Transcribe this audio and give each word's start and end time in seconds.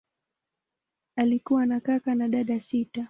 Alikuwa 1.15 1.65
na 1.65 1.79
kaka 1.79 2.15
na 2.15 2.27
dada 2.29 2.59
sita. 2.59 2.99